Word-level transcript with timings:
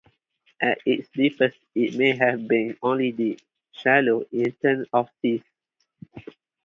At 0.59 0.79
its 0.83 1.09
deepest, 1.09 1.59
it 1.75 1.93
may 1.95 2.13
have 2.15 2.47
been 2.47 2.75
only 2.81 3.11
deep, 3.11 3.39
shallow 3.71 4.23
in 4.31 4.51
terms 4.53 4.87
of 4.91 5.11
seas. 5.21 5.43